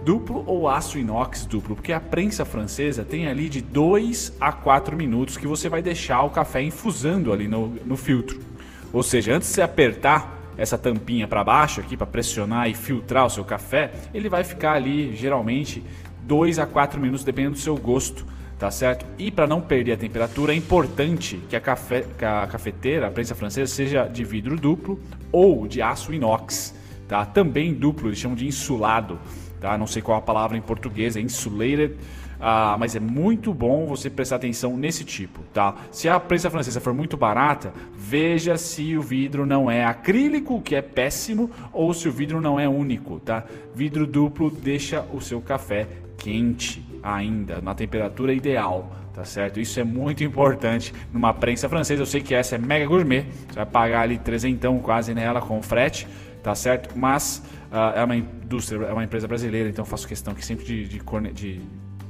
duplo 0.04 0.44
ou 0.46 0.68
aço 0.68 0.98
inox 0.98 1.46
duplo, 1.46 1.74
porque 1.74 1.92
a 1.92 2.00
prensa 2.00 2.44
francesa 2.44 3.04
tem 3.04 3.26
ali 3.26 3.48
de 3.48 3.62
2 3.62 4.34
a 4.38 4.52
4 4.52 4.96
minutos 4.96 5.36
que 5.36 5.46
você 5.46 5.68
vai 5.68 5.80
deixar 5.80 6.22
o 6.22 6.30
café 6.30 6.62
infusando 6.62 7.32
ali 7.32 7.48
no, 7.48 7.68
no 7.84 7.96
filtro. 7.96 8.38
Ou 8.92 9.02
seja, 9.02 9.34
antes 9.34 9.48
de 9.48 9.54
você 9.54 9.62
apertar 9.62 10.42
essa 10.56 10.78
tampinha 10.78 11.26
para 11.26 11.42
baixo 11.42 11.80
aqui 11.80 11.96
para 11.96 12.06
pressionar 12.06 12.68
e 12.68 12.74
filtrar 12.74 13.26
o 13.26 13.30
seu 13.30 13.44
café, 13.44 13.92
ele 14.12 14.28
vai 14.28 14.44
ficar 14.44 14.74
ali 14.74 15.16
geralmente 15.16 15.82
2 16.22 16.58
a 16.58 16.66
4 16.66 17.00
minutos 17.00 17.24
dependendo 17.24 17.54
do 17.54 17.60
seu 17.60 17.76
gosto, 17.76 18.24
tá 18.58 18.70
certo? 18.70 19.04
E 19.18 19.30
para 19.30 19.46
não 19.46 19.61
perder 19.61 19.92
a 19.92 19.96
temperatura 19.96 20.52
é 20.52 20.56
importante 20.56 21.40
que 21.49 21.56
a, 21.56 21.61
café, 21.61 22.04
que 22.16 22.25
a 22.25 22.46
cafeteira, 22.46 23.08
a 23.08 23.11
prensa 23.11 23.34
francesa 23.34 23.73
seja 23.73 24.06
de 24.06 24.25
vidro 24.25 24.56
duplo 24.56 25.00
ou 25.32 25.66
de 25.66 25.82
aço 25.82 26.12
inox, 26.12 26.75
tá? 27.08 27.25
Também 27.25 27.73
duplo, 27.75 28.08
eles 28.08 28.18
chamam 28.18 28.37
de 28.37 28.46
insulado 28.46 29.18
tá? 29.64 29.78
Não 29.78 29.87
sei 29.87 30.02
qual 30.02 30.18
a 30.18 30.20
palavra 30.20 30.58
em 30.58 30.61
português, 30.61 31.16
é 31.16 31.20
insulated, 31.23 31.94
uh, 31.94 32.78
mas 32.78 32.94
é 32.94 33.00
muito 33.00 33.54
bom 33.54 33.87
você 33.87 34.11
prestar 34.11 34.37
atenção 34.37 34.76
nesse 34.76 35.04
tipo, 35.04 35.40
tá? 35.54 35.75
Se 35.90 36.06
a 36.06 36.20
prensa 36.20 36.50
francesa 36.50 36.82
for 36.82 36.92
muito 36.92 37.16
barata, 37.16 37.73
veja 37.96 38.58
se 38.58 38.94
o 38.94 39.00
vidro 39.00 39.46
não 39.46 39.70
é 39.70 39.82
acrílico, 39.82 40.61
que 40.61 40.75
é 40.75 40.82
péssimo, 40.82 41.50
ou 41.73 41.94
se 41.94 42.06
o 42.06 42.12
vidro 42.12 42.42
não 42.42 42.61
é 42.61 42.68
único, 42.68 43.18
tá? 43.20 43.44
Vidro 43.75 44.06
duplo 44.06 44.50
deixa 44.50 45.02
o 45.14 45.20
seu 45.23 45.40
café 45.40 45.88
quente 46.16 46.85
ainda, 47.02 47.61
na 47.61 47.75
temperatura 47.75 48.33
ideal, 48.33 48.90
tá 49.12 49.25
certo? 49.25 49.61
Isso 49.61 49.78
é 49.78 49.85
muito 49.85 50.25
importante 50.25 50.92
numa 51.12 51.33
prensa 51.33 51.68
francesa. 51.68 52.02
Eu 52.02 52.06
sei 52.06 52.21
que 52.21 52.35
essa 52.35 52.54
é 52.54 52.59
mega 52.59 52.87
gourmet, 52.87 53.26
você 53.49 53.56
vai 53.56 53.66
pagar 53.66 54.00
ali 54.02 54.18
trezentão 54.18 54.78
quase 54.78 55.14
nela 55.14 55.40
com 55.40 55.61
frete, 55.62 56.06
tá 56.42 56.54
certo? 56.54 56.97
Mas 56.97 57.42
uh, 57.71 57.99
é 57.99 58.04
uma 58.04 58.16
indústria, 58.16 58.87
é 58.87 58.92
uma 58.92 59.04
empresa 59.04 59.28
brasileira, 59.28 59.68
então 59.68 59.85
faço 59.85 60.09
questão 60.09 60.33
aqui 60.33 60.44
sempre 60.44 60.64
de, 60.64 60.88
de, 60.88 60.99
de 61.33 61.61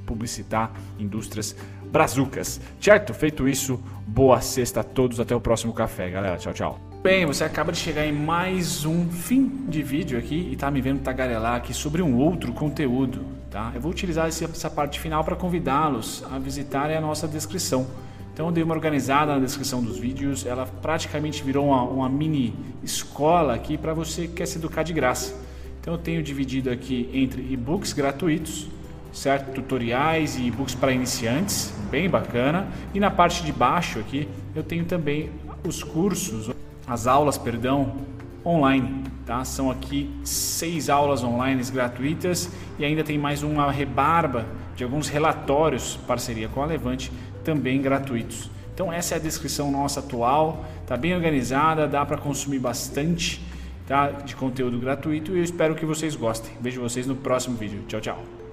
publicitar 0.06 0.72
indústrias 0.98 1.56
brazucas. 1.90 2.60
Certo? 2.80 3.14
Feito 3.14 3.48
isso, 3.48 3.82
boa 4.06 4.40
sexta 4.40 4.80
a 4.80 4.84
todos. 4.84 5.20
Até 5.20 5.34
o 5.34 5.40
próximo 5.40 5.72
café, 5.72 6.10
galera. 6.10 6.36
Tchau, 6.36 6.52
tchau. 6.52 6.80
Bem, 7.02 7.26
você 7.26 7.44
acaba 7.44 7.70
de 7.70 7.78
chegar 7.78 8.06
em 8.06 8.12
mais 8.12 8.84
um 8.86 9.08
fim 9.10 9.66
de 9.68 9.82
vídeo 9.82 10.18
aqui 10.18 10.48
e 10.50 10.56
tá 10.56 10.70
me 10.70 10.80
vendo 10.80 11.02
tagarelar 11.02 11.56
aqui 11.56 11.74
sobre 11.74 12.00
um 12.00 12.16
outro 12.16 12.52
conteúdo, 12.52 13.26
tá? 13.54 13.70
Eu 13.72 13.80
vou 13.80 13.92
utilizar 13.92 14.26
essa 14.26 14.68
parte 14.68 14.98
final 14.98 15.22
para 15.22 15.36
convidá-los 15.36 16.24
a 16.28 16.40
visitarem 16.40 16.96
a 16.96 17.00
nossa 17.00 17.28
descrição. 17.28 17.86
Então 18.32 18.46
eu 18.46 18.52
dei 18.52 18.64
uma 18.64 18.74
organizada 18.74 19.32
na 19.32 19.38
descrição 19.38 19.80
dos 19.80 19.96
vídeos, 19.96 20.44
ela 20.44 20.66
praticamente 20.66 21.40
virou 21.44 21.68
uma, 21.68 21.84
uma 21.84 22.08
mini 22.08 22.52
escola 22.82 23.54
aqui 23.54 23.78
para 23.78 23.94
você 23.94 24.26
que 24.26 24.34
quer 24.34 24.46
se 24.46 24.58
educar 24.58 24.82
de 24.82 24.92
graça. 24.92 25.40
Então 25.80 25.94
eu 25.94 25.98
tenho 25.98 26.20
dividido 26.20 26.68
aqui 26.68 27.08
entre 27.14 27.46
e-books 27.48 27.92
gratuitos, 27.92 28.66
certo? 29.12 29.52
Tutoriais 29.52 30.36
e 30.36 30.48
e-books 30.48 30.74
para 30.74 30.90
iniciantes, 30.90 31.72
bem 31.92 32.10
bacana. 32.10 32.66
E 32.92 32.98
na 32.98 33.08
parte 33.12 33.44
de 33.44 33.52
baixo 33.52 34.00
aqui 34.00 34.28
eu 34.52 34.64
tenho 34.64 34.84
também 34.84 35.30
os 35.64 35.80
cursos, 35.80 36.50
as 36.88 37.06
aulas, 37.06 37.38
perdão, 37.38 37.98
online, 38.44 39.04
tá? 39.26 39.44
São 39.44 39.70
aqui 39.70 40.10
seis 40.24 40.88
aulas 40.88 41.22
online 41.22 41.62
gratuitas 41.64 42.50
e 42.78 42.84
ainda 42.84 43.02
tem 43.02 43.18
mais 43.18 43.42
uma 43.42 43.70
rebarba 43.70 44.46
de 44.76 44.84
alguns 44.84 45.08
relatórios, 45.08 45.98
parceria 46.06 46.48
com 46.48 46.62
a 46.62 46.66
Levante, 46.66 47.12
também 47.42 47.80
gratuitos. 47.80 48.50
Então 48.74 48.92
essa 48.92 49.14
é 49.14 49.18
a 49.18 49.20
descrição 49.20 49.70
nossa 49.70 50.00
atual, 50.00 50.64
tá 50.86 50.96
bem 50.96 51.14
organizada, 51.14 51.86
dá 51.86 52.04
para 52.04 52.16
consumir 52.16 52.58
bastante 52.58 53.40
tá? 53.86 54.10
de 54.10 54.34
conteúdo 54.34 54.78
gratuito 54.78 55.32
e 55.32 55.38
eu 55.38 55.44
espero 55.44 55.74
que 55.74 55.86
vocês 55.86 56.16
gostem. 56.16 56.52
Vejo 56.60 56.80
vocês 56.80 57.06
no 57.06 57.14
próximo 57.14 57.56
vídeo. 57.56 57.82
Tchau, 57.86 58.00
tchau. 58.00 58.43